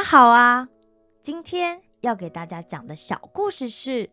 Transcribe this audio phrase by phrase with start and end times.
[0.00, 0.66] 家好啊！
[1.20, 4.06] 今天要给大家讲的小故事是《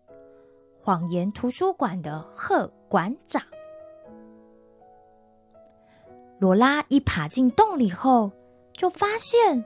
[0.83, 3.41] 谎言图书馆的贺馆长》。
[6.39, 8.33] 罗拉一爬进洞里后，
[8.73, 9.63] 就发现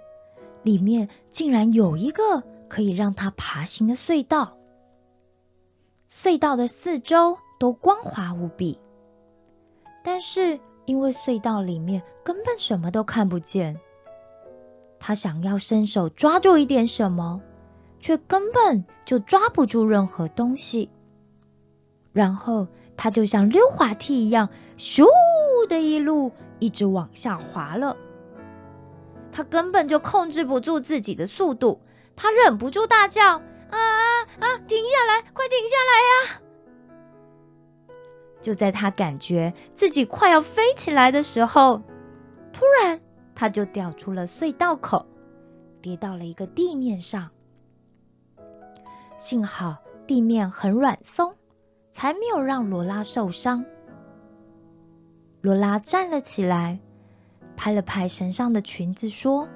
[0.62, 4.60] 里面竟然有一个可以让他爬行的隧道。
[6.08, 8.80] 隧道的四周都光滑无比，
[10.04, 13.82] 但是因为隧道里面根本什么都看不见。
[15.12, 17.42] 他想要伸手抓住一点什么，
[18.00, 20.90] 却根本就抓不住任何东西。
[22.14, 24.48] 然后他就像溜滑梯一样，
[24.78, 25.06] 咻
[25.68, 27.98] 的一路一直往下滑了。
[29.34, 31.82] 他根本就控制不住自己的速度，
[32.16, 34.58] 他忍不住大叫：“啊啊啊！
[34.66, 36.42] 停下来，快停下来呀！”
[38.42, 41.82] 就在他感觉自己快要飞起来的时候，
[42.54, 43.02] 突然。
[43.42, 45.08] 他就掉出了隧道口，
[45.82, 47.32] 跌到了一个地面上。
[49.18, 51.34] 幸好地面很软松，
[51.92, 53.66] 才没有让罗拉受伤。
[55.42, 56.82] 罗拉站了起来，
[57.58, 59.48] 拍了拍身上的裙子，说：“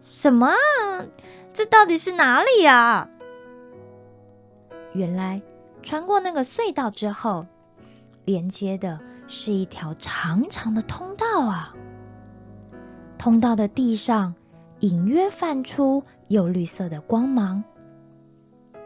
[0.00, 0.52] 什么？
[1.52, 3.10] 这到底是哪里呀？”
[4.94, 5.42] 原来
[5.82, 7.46] 穿过那个隧道之后，
[8.24, 11.74] 连接的是一条长长的通道啊！
[13.18, 14.34] 通道的地上
[14.78, 17.64] 隐约泛出有绿色的光芒，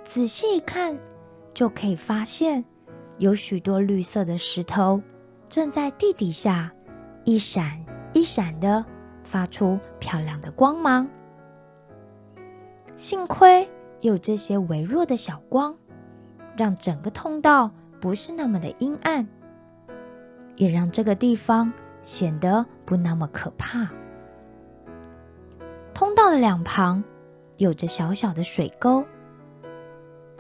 [0.02, 0.98] 仔细一看
[1.52, 2.64] 就可以发现
[3.18, 5.02] 有许多绿色的石头
[5.48, 6.72] 正在地底下
[7.24, 8.86] 一闪一闪的
[9.22, 11.08] 发出漂亮的光芒。
[12.96, 13.68] 幸亏
[14.00, 15.76] 有这些微弱的小光，
[16.56, 19.28] 让整个通道不是那么的阴暗，
[20.56, 23.90] 也让这个地方显得不那么可怕。
[26.32, 27.04] 通道的两旁
[27.58, 29.04] 有着小小的水沟，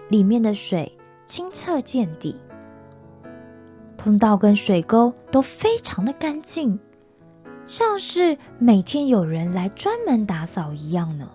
[0.08, 2.40] 里面的水清澈见底。
[3.98, 6.80] 通道跟水沟都非常的干净，
[7.66, 11.28] 像是每天有人来专门打扫一样呢。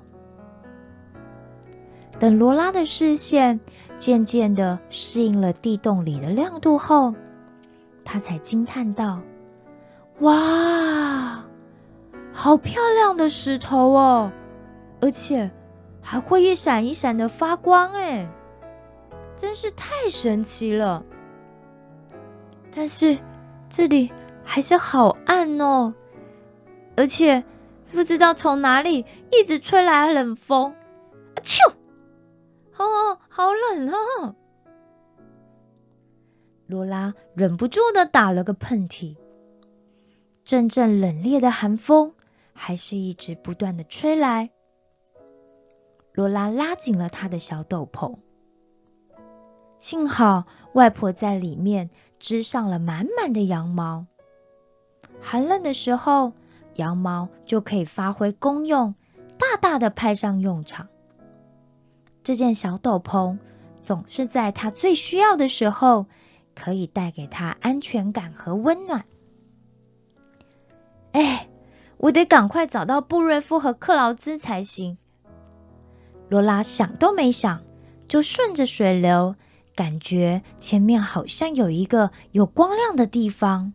[2.18, 3.60] 等罗拉的视线
[4.00, 7.14] 渐渐的适应了地洞里的亮度后，
[8.04, 9.22] 他才惊叹道
[10.18, 11.44] ：“哇！”
[12.34, 14.32] 好漂亮的石头哦，
[15.00, 15.52] 而且
[16.02, 18.30] 还会一闪一闪的发光哎，
[19.36, 21.06] 真是太神奇了。
[22.76, 23.18] 但是
[23.70, 24.12] 这里
[24.44, 25.94] 还是好暗哦，
[26.96, 27.44] 而且
[27.92, 31.72] 不知道从哪里一直吹来冷风，啊啾，
[32.78, 34.36] 哦，好冷哦！
[36.66, 39.16] 罗拉忍不住的打了个喷嚏，
[40.44, 42.14] 阵阵冷冽的寒风。
[42.60, 44.50] 还是一直不断的吹来，
[46.18, 48.16] 罗拉拉紧了她的小斗篷。
[49.78, 54.08] 幸好外婆在里面织上了满满的羊毛，
[55.22, 56.34] 寒冷的时候，
[56.74, 58.96] 羊毛就可以发挥功用，
[59.38, 60.88] 大大的派上用场。
[62.24, 63.38] 这件小斗篷
[63.84, 66.08] 总是在她最需要的时候，
[66.56, 69.06] 可以带给她安全感和温暖。
[71.12, 71.48] 哎。
[72.00, 75.00] 我得赶快找到布瑞夫和克劳兹才行。
[76.30, 77.64] 罗拉想都没想，
[78.08, 79.36] 就顺着水流，
[79.76, 83.74] 感觉前面好像有一个有光亮的地方，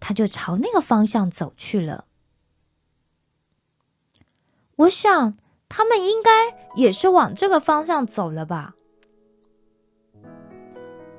[0.00, 2.04] 他就朝那个方向走去了。
[4.76, 5.36] 我想
[5.68, 6.30] 他们应该
[6.74, 8.74] 也是往这个方向走了吧。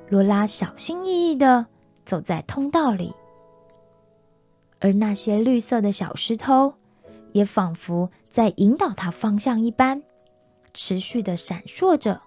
[0.08, 1.66] 罗拉小心翼翼的
[2.04, 3.12] 走在通道里。
[4.80, 6.72] 而那些绿色的小石头，
[7.32, 10.02] 也仿佛在引导他方向一般，
[10.72, 12.20] 持续的闪烁着。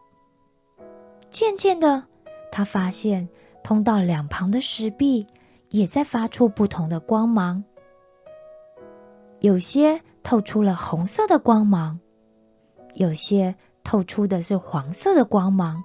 [1.29, 2.03] 渐渐的，
[2.51, 3.29] 他发现
[3.63, 5.27] 通道两旁的石壁
[5.69, 7.63] 也在发出不同的光芒，
[9.39, 11.99] 有些透出了红色的光芒，
[12.93, 15.83] 有些透出的是黄色的光芒，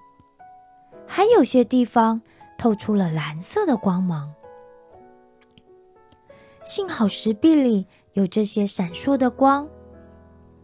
[1.07, 2.21] 还有些地方
[2.59, 4.35] 透出了蓝色的光芒。
[6.61, 9.71] 幸好石壁里有这些闪烁的光，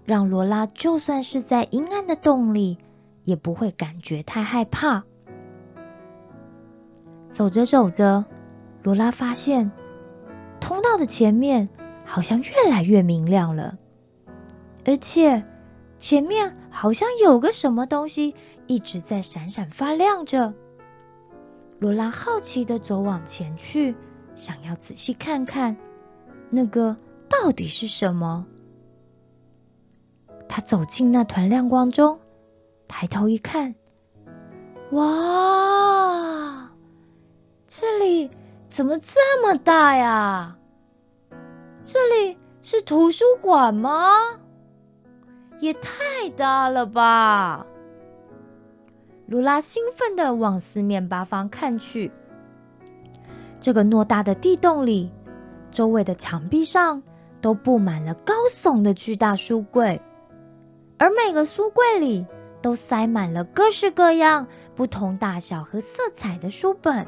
[0.05, 2.79] 让罗拉就算是在阴暗的洞里，
[3.25, 5.05] 也不会感觉太害怕。
[7.31, 8.25] 走着走着，
[8.83, 9.73] 罗拉发现
[10.61, 11.69] 通道的前面
[12.05, 13.79] 好像越来越明亮了，
[14.85, 15.45] 而且
[15.99, 18.35] 前面好像有个什么东西
[18.67, 20.55] 一直在闪闪发亮着。
[21.79, 23.95] 罗拉好奇的走往前去。
[24.37, 25.77] 想要仔细看看
[26.51, 26.97] 那个
[27.29, 28.47] 到底是什么？
[30.57, 32.21] 他走进那团亮光中，
[32.87, 33.75] 抬头一看，
[34.93, 36.71] 哇，
[37.67, 38.31] 这里
[38.71, 40.57] 怎么这么大呀？
[41.83, 44.39] 这里是图书馆吗？
[45.59, 47.67] 也太大了吧！
[49.27, 52.13] 卢拉兴奋的往四面八方看去，
[53.59, 55.11] 这个偌大的地洞里，
[55.73, 57.03] 周围的墙壁上
[57.41, 60.01] 都布满了高耸的巨大书柜，
[61.05, 62.27] 而每个书柜里
[62.63, 67.07] 都塞满了各式各样、不同大小和色彩的书本。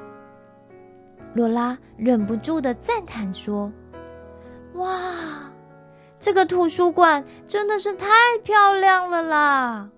[1.32, 3.72] 罗拉忍不住的赞叹说
[4.76, 5.50] ：“哇，
[6.18, 8.06] 这个图书馆真的是太
[8.44, 9.90] 漂亮了啦！”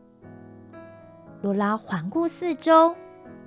[1.43, 2.95] 罗拉环顾四周，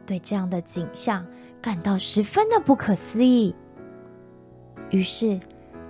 [0.06, 1.27] 对这样的景象
[1.62, 3.56] 感到十分的不可思议。
[4.89, 5.39] 于是，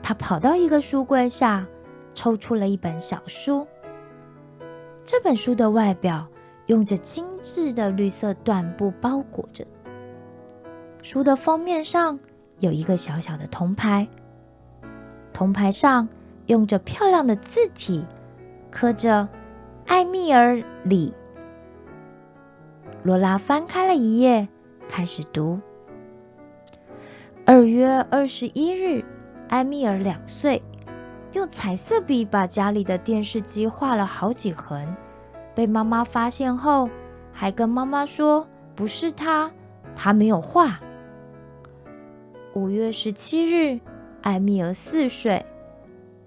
[0.04, 1.66] 他跑到一个书柜下，
[2.14, 3.66] 抽出了一本小书。
[5.12, 6.30] 这本书的外表
[6.68, 9.66] 用着精致的绿色缎布包裹着，
[11.02, 12.22] 书的封面上
[12.60, 14.08] 有一个小小的铜牌，
[15.34, 16.08] 铜牌上
[16.46, 18.06] 用着漂亮的字体，
[18.72, 19.28] 刻着
[19.86, 21.14] “艾米尔里”。
[23.04, 24.48] 罗拉翻开了一页，
[24.88, 25.60] 开始读。
[27.46, 29.04] 二月二十一日，
[29.50, 30.64] 埃米尔两岁，
[31.34, 34.96] 用彩色笔把家里的电视机画了好几横。
[35.56, 36.90] 被妈妈发现后，
[37.32, 39.52] 还跟妈妈说不是他，
[39.96, 40.80] 他没有画。
[42.54, 43.80] 五月十七日，
[44.22, 45.46] 艾米尔四岁，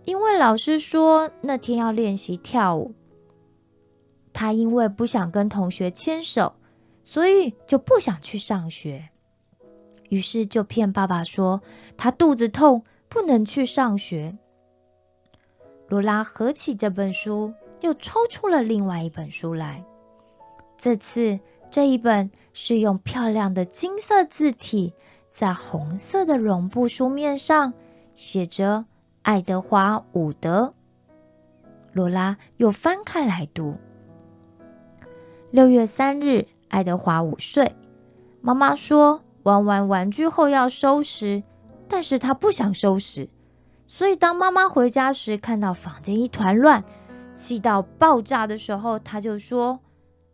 [0.05, 2.95] 因为老师说那天要练习跳舞，
[4.33, 6.55] 他因为不想跟同学牵手。
[7.07, 9.11] 所以就不想去上学，
[10.09, 11.61] 于是就骗爸爸说
[11.99, 14.39] 他肚子痛，不能去上学。
[15.89, 19.85] 罗拉合起这本书，又抽出了另外一本书来。
[20.77, 21.41] 这次
[21.71, 24.95] 这一本是用漂亮的金色字体，
[25.31, 27.75] 在红色的绒布书面上
[28.15, 28.85] 写着
[29.23, 30.75] “爱德华·伍德”。
[31.93, 33.77] 罗拉又翻开来读。
[35.51, 36.47] 六月三日。
[36.67, 37.77] 爱德华五岁，
[38.41, 41.45] 妈妈说玩完玩具后要收拾，
[41.87, 43.29] 但是他不想收拾，
[43.97, 46.85] 所以当妈妈回家时看到房间一团乱，
[47.33, 49.79] 气到爆炸的时候，她就说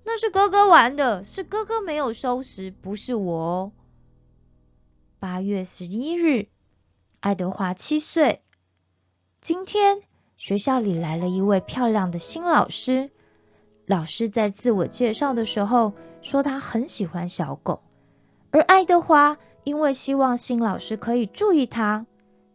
[0.02, 3.70] 那是哥哥玩的，是哥哥没有收拾，不是我。
[5.18, 6.48] 八月十一日，
[7.20, 8.40] 爱德华七岁，
[9.42, 10.00] 今天
[10.38, 13.10] 学校里来了一位漂亮的新老师。
[13.84, 15.92] 老师在自我介绍的时候
[16.22, 17.82] 说他很喜欢小狗，
[18.52, 22.06] 而爱德华因为希望新老师可以注意他，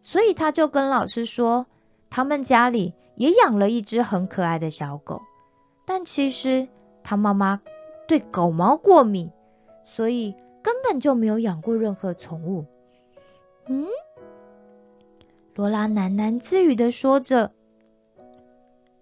[0.05, 1.65] 所以他就跟老师说
[2.11, 5.23] 他们家里也养了一只很可爱的小狗，
[5.87, 6.67] 但其实
[7.03, 7.59] 他妈妈
[8.07, 9.31] 对狗毛过敏，
[9.83, 12.65] 所以根本就没有养过任何宠物。
[13.65, 13.87] 嗯，
[15.55, 17.51] 罗拉喃喃自语的说着，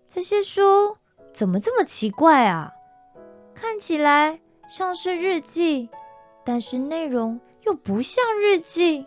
[0.07, 0.95] 这些书。
[1.33, 2.71] 怎么这么奇怪啊？
[3.55, 5.89] 看起来像是日记，
[6.45, 9.05] 但是内容又不像日记，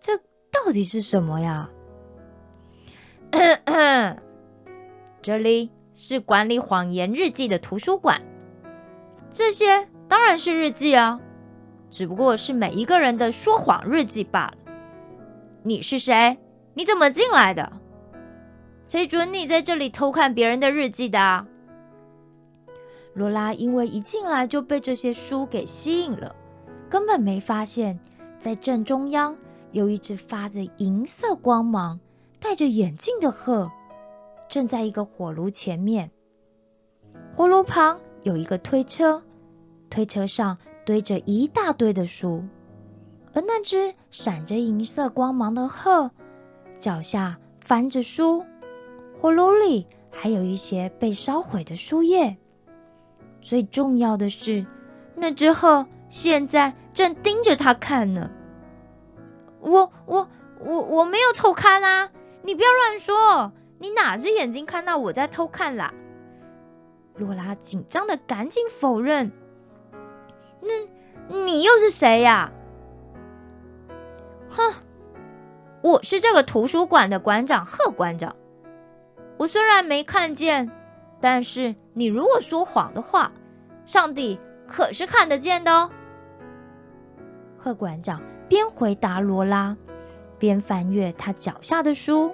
[0.00, 0.18] 这
[0.54, 1.70] 到底是什么呀？
[5.20, 8.22] 这里是管理谎言日记的图书馆，
[9.30, 11.20] 这些当然是日记啊，
[11.90, 14.54] 只不过是每一个人的说谎日记罢了。
[15.64, 16.38] 你是谁？
[16.74, 17.72] 你怎么进来的？
[18.84, 21.46] 谁准你在这里偷看别人的日记的？
[23.12, 26.36] 罗拉因为一进来就被这些书给吸引了，
[26.90, 27.98] 根本没发现，
[28.40, 29.36] 在正中央
[29.74, 31.98] 有一只发着银色光芒、
[32.38, 33.72] 戴着眼镜的鹤，
[34.48, 36.12] 正在一个火炉前面。
[37.34, 39.24] 火炉旁有一个推车，
[39.90, 42.44] 推车上堆着一大堆的书，
[43.32, 46.12] 而那只闪着银色光芒的鹤
[46.78, 48.44] 脚下翻着书。
[49.20, 52.36] 火炉里还有一些被烧毁的书页。
[53.40, 54.66] 最重要的是，
[55.16, 58.30] 那只鹤现在正盯着他看呢。
[59.64, 60.28] 我、我、
[60.60, 62.10] 我、我没有偷看啊！
[62.42, 63.52] 你不要乱说！
[63.78, 65.94] 你哪只眼睛看到我在偷看啦？
[67.14, 69.32] 罗拉紧张的赶紧否认。
[70.60, 72.52] 那你又是谁呀？
[74.50, 74.74] 哼，
[75.80, 78.36] 我是这个图书馆的馆长贺馆长。
[79.36, 80.70] 我虽然没看见，
[81.20, 83.32] 但是你如果说谎的话，
[83.86, 85.90] 上帝可是看得见的哦。
[87.58, 89.76] 贺馆长边回答罗拉，
[90.38, 92.32] 边翻阅他脚下的书，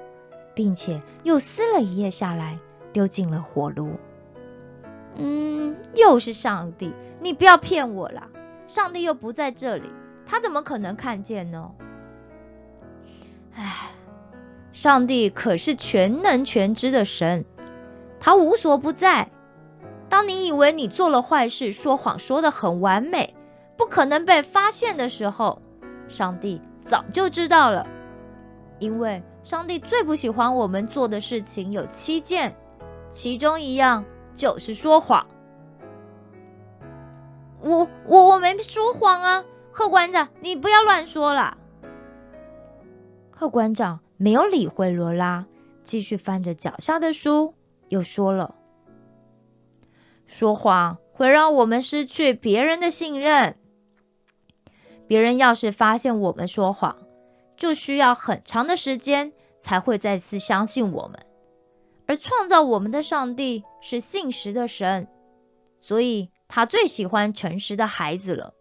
[0.55, 2.59] 并且又撕了一页下来，
[2.93, 3.93] 丢进了火炉。
[5.17, 8.29] 嗯，又是上帝，你不要骗我啦！
[8.67, 9.91] 上帝又不在这里，
[10.27, 11.73] 他怎么可能看见呢？
[13.55, 13.91] 唉，
[14.73, 17.45] 上帝可是全能全知的神，
[18.21, 19.31] 他无所不在。
[20.09, 23.35] 当你以为你做了坏事，说谎说的很完美，
[23.77, 25.61] 不可能被发现的时候，
[26.11, 27.87] 上帝早就知道了。
[28.79, 32.57] 因为上帝最不喜欢我们做的事情有七件，
[33.09, 35.27] 其中一样就是说谎。
[37.63, 41.59] 我我我没说谎啊，贺馆长，你不要乱说了。
[43.31, 45.45] 贺馆长没有理会罗拉，
[45.83, 47.55] 继续翻着脚下的书，
[47.89, 48.55] 又说了
[50.27, 53.57] ：“说谎会让我们失去别人的信任。
[55.11, 56.97] 别人要是发现我们说谎，
[57.57, 61.27] 就需要很长的时间才会再次相信我们。
[62.07, 65.09] 而创造我们的上帝是信实的神，
[65.81, 68.55] 所以他最喜欢诚实的孩子了。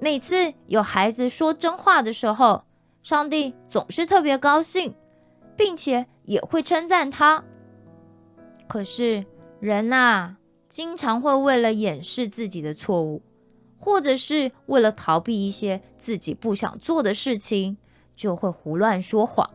[0.00, 2.64] 每次有孩子说真话的时候，
[3.02, 4.94] 上帝总是特别高兴，
[5.56, 7.42] 并且也会称赞他。
[8.68, 9.24] 可是
[9.60, 10.36] 人呐，
[10.68, 13.22] 经常会为了掩饰自己的错误，
[13.84, 17.76] 或者是为了逃避一些自己不想做的事情，
[18.16, 19.50] 就会胡乱说谎。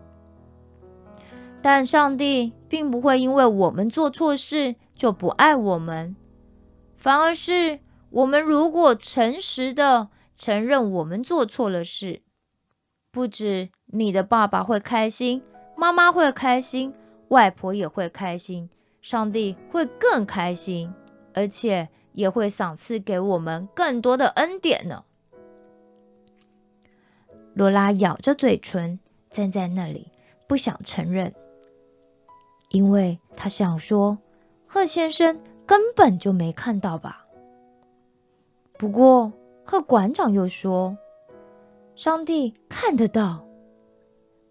[1.63, 6.15] 但上帝并不会因为我们做错事就不爱我们，
[6.95, 7.79] 反而是
[8.11, 12.21] 我们如果诚实的承认我们做错了事。
[13.11, 15.41] 不止你的爸爸会开心，
[15.75, 16.93] 妈妈会开心，
[17.29, 18.69] 外婆也会开心，
[19.01, 20.93] 上帝会更开心，
[21.33, 25.03] 而且也会赏赐给我们更多的恩典呢。
[27.53, 28.99] 罗拉咬着嘴唇，
[29.29, 30.11] 站在那里，
[30.47, 31.33] 不想承认，
[32.69, 34.17] 因为他想说，
[34.65, 37.25] 贺先生根本就没看到吧。
[38.77, 39.33] 不过
[39.65, 40.97] 贺馆长又说。
[41.95, 43.45] 上帝看得到，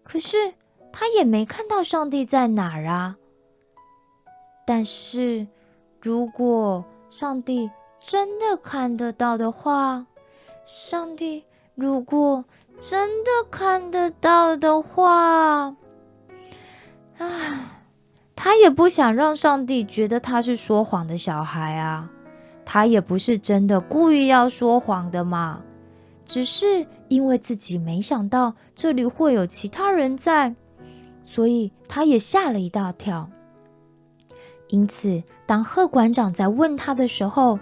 [0.03, 0.53] 可是
[0.91, 3.17] 他也没看到上帝在哪儿啊。
[4.67, 5.47] 但是
[5.99, 10.05] 如果上帝真的看得到的话，
[10.65, 11.43] 上帝
[11.75, 12.45] 如果
[12.77, 15.75] 真的看得到的话，
[17.17, 17.81] 啊，
[18.35, 22.09] 他也不想让上帝觉得他是说谎的小孩啊。
[22.63, 25.63] 他也不是真的故意要说谎的嘛。
[26.25, 30.55] 只是因为自己没想到这里会有其他人在，
[31.23, 33.31] 所以他也吓了一大跳。
[34.67, 37.59] 因此，当贺馆长在问他的时候，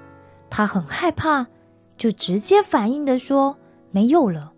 [0.49, 1.47] 他很害怕，
[1.97, 3.55] 就直接反应的说
[3.91, 4.51] 没有了。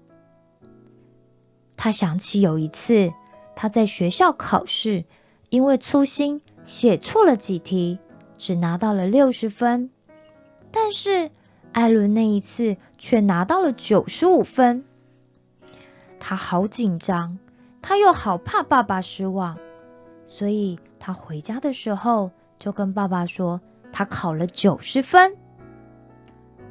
[1.77, 3.13] 他想起有一次
[3.55, 5.05] 他在学校考试，
[5.50, 8.00] 因为粗心写错了几题，
[8.39, 9.91] 只拿到了六十分，
[10.71, 11.29] 但是。
[11.71, 14.86] 艾伦那一次却拿到了九十五分，
[16.19, 17.38] 他好紧张，
[17.83, 19.59] 他又好怕爸爸失望，
[20.25, 23.62] 所以他回家的时候就跟爸爸说
[23.92, 25.36] 他考了九十分，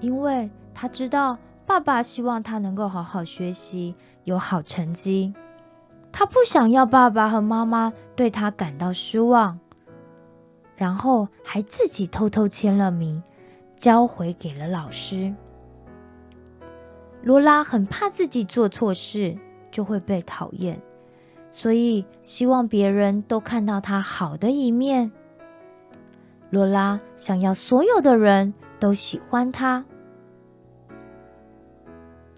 [0.00, 5.34] 因为他知道爸爸希望他能够好好学习，有好成绩，
[6.12, 9.58] 他不想要爸爸和妈妈对他感到失望，
[10.76, 13.24] 然后还自己偷偷签了名。
[13.80, 15.36] 交回给了老师。
[17.22, 19.38] 罗拉很怕自己做错事
[19.70, 20.82] 就会被讨厌，
[21.52, 25.12] 所以希望别人都看到他好的一面。
[26.50, 29.84] 罗拉想要所有的人都喜欢他。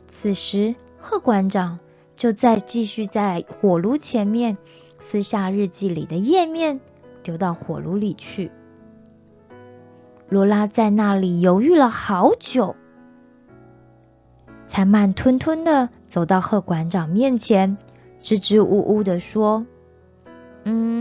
[0.08, 1.78] 此时，贺馆长
[2.16, 4.58] 就在继续在火炉前面
[4.98, 6.80] 撕下日记里的页面，
[7.22, 8.50] 丢到火炉里去。
[10.28, 12.76] 罗拉在那里犹豫了好久，
[14.66, 17.78] 才慢吞吞的走到贺馆长面前，
[18.18, 19.66] 支支吾吾的说
[20.64, 20.99] ：“嗯，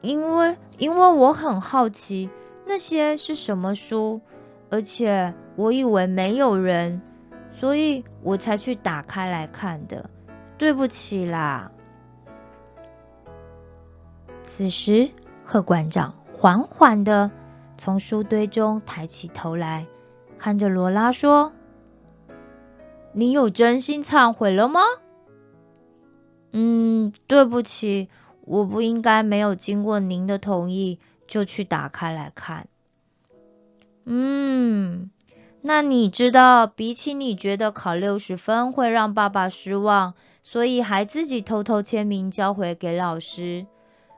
[0.00, 2.30] 因为因为我很好奇
[2.64, 4.20] 那些是什么书，
[4.70, 7.02] 而且我以为没有人，
[7.50, 10.10] 所以我才去打开来看的。
[10.56, 11.72] 对不起啦。”
[14.42, 15.10] 此时，
[15.44, 17.30] 贺馆长缓缓的。
[17.76, 19.86] 从书堆中抬起头来，
[20.36, 21.52] 看着罗拉说
[23.14, 24.80] ：“你有真心忏悔了吗
[26.50, 28.08] ？”“嗯，对不起，
[28.48, 32.66] 我不应该没有经过您的同意就去打开来看。
[34.04, 35.10] ”“嗯，
[35.60, 43.66] 那你知道，比起你觉得考六十分会让爸爸失望，所以还自己偷偷签名交回给老师，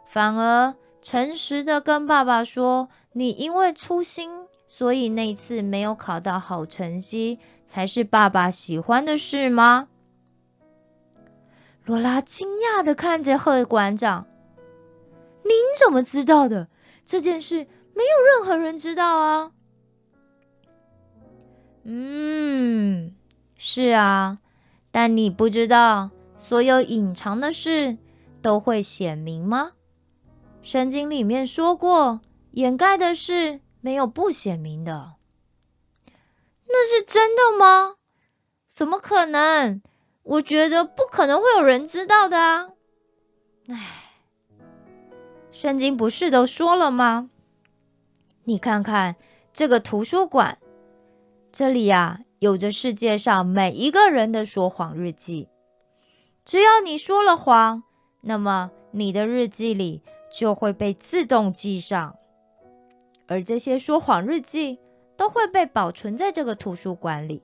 [0.07, 4.31] 反而……”诚实的跟爸爸说，你因为粗心，
[4.67, 9.89] 所以那次没有考到好成绩，才是爸爸喜欢的事吗？
[11.91, 14.29] 罗拉惊讶的看着贺馆长
[15.43, 16.69] ：“您怎么知道的？
[17.05, 17.67] 这件事
[17.97, 19.51] 没有任何人知道啊。
[21.83, 23.17] ”“嗯，
[23.57, 24.39] 是啊，
[24.93, 27.99] 但你不知道，所有隐藏的事
[28.41, 29.73] 都会显明吗？
[30.63, 32.21] 圣经里面说过，
[32.53, 35.15] 掩盖的事没有不显明的。
[36.69, 37.97] 那是真的吗？
[38.69, 39.83] 怎么可能？”
[40.23, 42.71] 我觉得不可能会有人知道的啊！
[43.69, 43.77] 唉，
[45.51, 47.31] 圣经不是都说了吗？
[48.45, 49.17] 你看看
[49.53, 50.59] 这个图书馆，
[51.53, 55.49] 这里呀有着世界上每一个人的说谎日记。
[56.45, 57.83] 只要你说了谎，
[58.21, 62.17] 那么你的日记里就会被自动记上，
[63.27, 64.79] 而这些说谎日记
[65.17, 67.43] 都会被保存在这个图书馆里。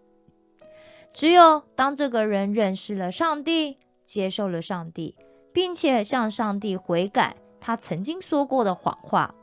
[1.16, 5.16] 只有当这个人认识了上帝，接受了上帝，
[5.54, 9.34] 并且向上帝悔改他曾经说过的谎话，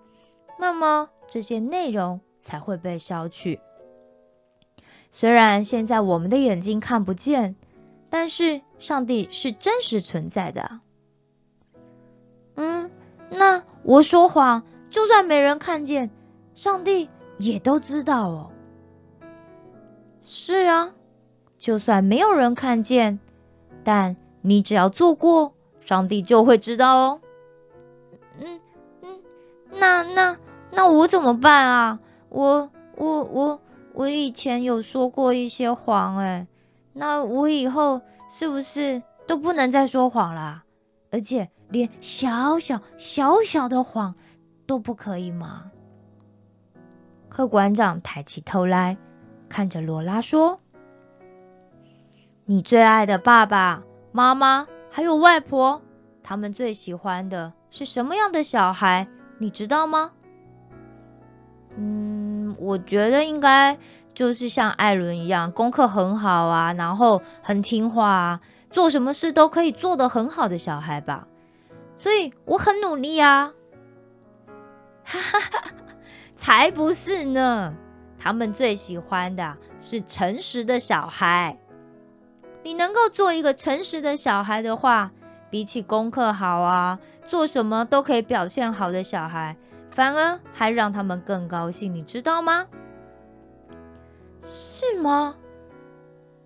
[0.60, 3.60] 那么这些内容才会被消去。
[5.10, 7.56] 虽然现在我们的眼睛看不见，
[8.12, 10.80] 但是上帝是真实存在的。
[12.53, 12.92] 嗯，
[13.32, 14.62] 那我说谎，
[14.92, 16.12] 就算没人看见，
[16.53, 18.51] 上帝也都知道哦。
[20.22, 20.94] 是啊。
[21.63, 23.20] 就算没有人看见，
[23.86, 25.53] 但你只要做过，
[25.86, 27.22] 上帝就会知道哦。
[28.38, 28.60] 嗯
[29.01, 29.22] 嗯，
[29.72, 30.38] 那那
[30.72, 32.00] 那我怎么办啊？
[32.27, 33.62] 我我我
[33.93, 36.47] 我以前有说过一些谎哎，
[36.91, 40.65] 那我以后是不是都不能再说谎了？
[41.12, 44.15] 而且连小小小小的谎
[44.67, 45.71] 都不可以吗？
[47.30, 48.97] 客馆长抬起头来，
[49.47, 50.60] 看着罗拉说。
[52.45, 55.82] 你最爱的爸爸妈妈还有外婆，
[56.23, 59.08] 他们最喜欢的是什么样的小孩？
[59.38, 60.12] 你知道吗？
[61.77, 63.77] 嗯，我觉得应该
[64.13, 71.27] 就是像艾伦一样，功课很好啊，然后很听话啊，做什么事都可以做得很好的小孩吧。
[71.95, 73.53] 所以我很努力啊。
[75.06, 75.63] 哈哈哈，
[76.36, 77.73] 才不是呢！
[78.17, 81.58] 他们最喜欢的是诚实的小孩。
[82.63, 85.12] 你能够做一个诚实的小孩的话，
[85.49, 89.58] 比起功课好啊，做什么都可以表现好的小孩，
[89.91, 92.67] 反而还让他们更高兴，你知道吗？
[94.45, 95.36] 是吗？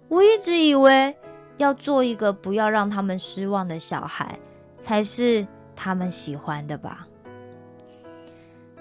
[0.10, 1.17] 我一直以为
[1.58, 4.39] 要做一个不要让他们失望的小孩，
[4.80, 7.08] 才是他们喜欢的吧？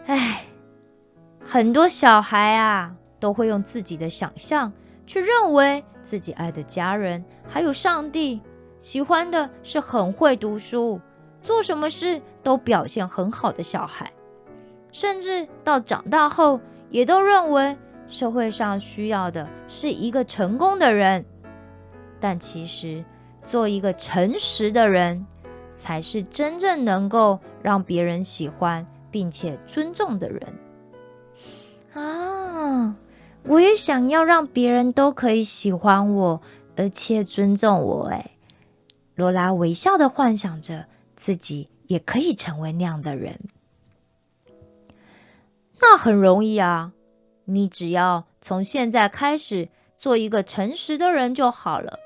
[0.07, 0.46] 唉，
[1.44, 4.72] 很多小孩啊，都会用自己的想象
[5.07, 5.85] 去认为。
[6.07, 8.40] 自己爱的家人，还有上帝，
[8.79, 11.01] 喜欢的是很会读书，
[11.42, 14.12] 做什么事都表现很好的小孩，
[14.92, 21.25] 甚至到长大后，也都认为社会上需要的是一个成功的人。
[22.21, 23.05] 但其实，
[23.42, 25.27] 做一个诚实的人，
[25.75, 30.55] 才是真正能够让别人喜欢并且尊重的人
[31.95, 32.95] 啊。
[33.48, 36.42] 我也想要让别人都可以喜欢我，
[36.76, 38.06] 而且尊重我。
[38.06, 38.32] 哎，
[39.14, 43.38] 罗拉微笑的幻想着自己也可以成为那样的人。
[45.80, 46.92] 那很容易啊，
[47.44, 52.00] 你只要从现在开始做一个诚实的人就好了。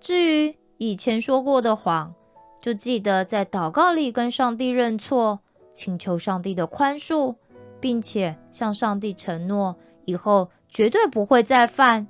[0.00, 2.14] 至于以前说过的谎，
[2.62, 5.40] 就记得在祷告里跟上帝认错，
[5.74, 7.34] 请求上帝的宽恕，
[7.80, 9.76] 并且向上帝承诺。
[10.06, 12.06] 以后绝对不会再犯，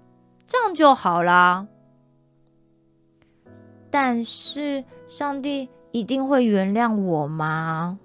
[0.46, 1.66] 这样就好啦。
[3.90, 7.98] 但是上帝一定会原谅我吗？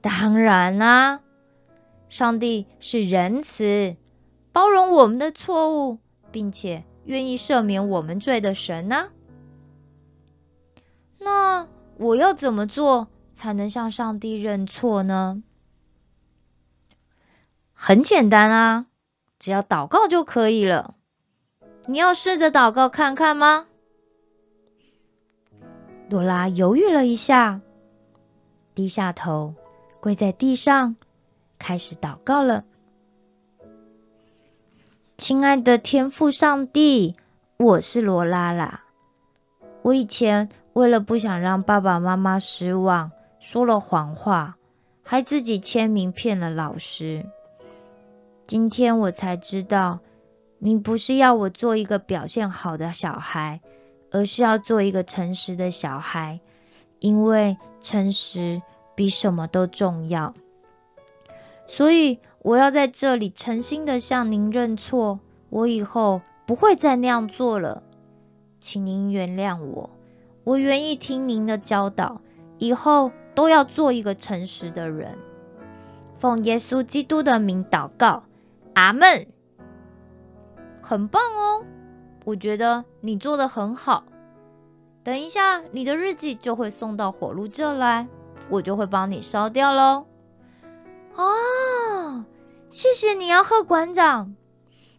[0.00, 1.20] 当然啦，
[2.08, 3.96] 上帝是仁慈、
[4.52, 5.98] 包容我们的错误，
[6.32, 9.08] 并且愿意赦免我们罪的神呢。
[11.18, 15.42] 那我要怎么做才能向上帝认错呢？
[17.86, 18.86] 很简单啊，
[19.38, 20.94] 只要祷告就可以了。
[21.84, 23.66] 你要试着祷告看看吗？
[26.08, 27.60] 罗拉犹豫了一下，
[28.74, 29.54] 低下头，
[30.00, 30.96] 跪在地上，
[31.58, 32.64] 开始祷告了。
[35.18, 37.14] 亲爱的天父上帝，
[37.58, 38.84] 我是罗拉啦。
[39.82, 44.56] 我以前为了不想让爸爸妈妈失望，说了谎话，
[45.02, 47.26] 还自己签名骗了老师。
[48.54, 49.98] 今天我才知道，
[50.60, 53.60] 你不是要我做一个表现好的小孩，
[54.12, 56.38] 而是要做一个诚实的小孩，
[57.00, 58.62] 因为诚实
[58.94, 60.34] 比什么都重要。
[61.66, 65.18] 所以我要在这里诚心的向您认错，
[65.50, 67.82] 我以后不会再那样做了，
[68.60, 69.90] 请您原谅我。
[70.44, 72.20] 我愿意听您的教导，
[72.58, 75.18] 以后都要做一个诚实的人。
[76.18, 78.22] 奉耶稣基督的名祷告，
[78.74, 79.28] 阿门。
[80.82, 81.64] 很棒哦，
[82.24, 84.04] 我觉得你做的很好。
[85.02, 88.08] 等一下，你的日记就会送到火炉这来，
[88.50, 90.06] 我就会帮你烧掉喽。
[91.14, 92.24] 哦，
[92.68, 94.34] 谢谢你啊，贺馆长。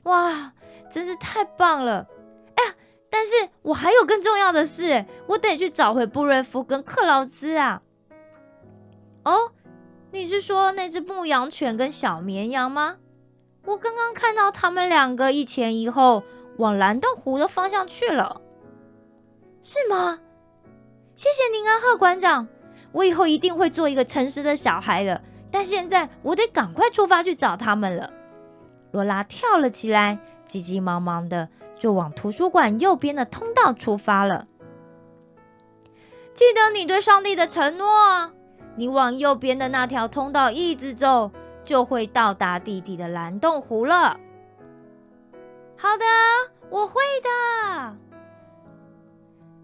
[0.03, 0.53] 哇，
[0.91, 2.07] 真是太棒了。
[2.55, 2.75] 哎呀
[3.09, 7.81] 但是我还有更重要的事，我得去找回布瑞夫跟克劳兹啊！
[9.23, 9.51] 哦，
[10.11, 12.97] 你是说那只牧羊犬跟小绵羊吗？
[13.65, 16.23] 我刚刚看到他们两个一前一后
[16.57, 18.41] 往蓝洞湖的方向去了，
[19.61, 20.19] 是吗？
[21.15, 22.47] 谢谢您啊，贺馆长，
[22.91, 25.21] 我以后一定会做一个诚实的小孩的。
[25.51, 28.11] 但现在我得赶快出发去找他们了。
[28.91, 31.49] 罗拉跳了起来，急急忙忙的。
[31.77, 34.47] 就往图书馆右边的通道出发了。
[36.33, 38.31] 记得你对上帝的承诺啊，
[38.77, 41.31] 你往右边的那条通道一直走，
[41.65, 44.19] 就会到达弟弟的蓝洞湖了。
[45.75, 46.05] 好的，
[46.69, 47.97] 我会的。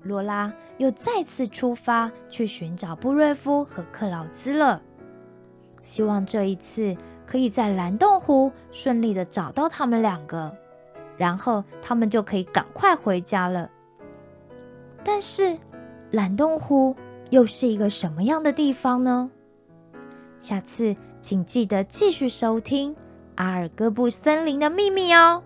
[0.03, 4.81] 罗拉又再次出发去寻找布瑞夫和克劳兹了，
[5.83, 10.57] 希望这一次可以在蓝洞湖顺利的找到他们两个。
[11.17, 13.69] 然后他们就可以赶快回家了。
[15.03, 15.59] 但是
[16.09, 16.95] 蓝洞湖
[17.29, 19.29] 又是一个什么样的地方呢？
[20.39, 22.95] 下次请记得继续收听
[23.35, 25.43] 《阿尔戈布森林的秘密》哦。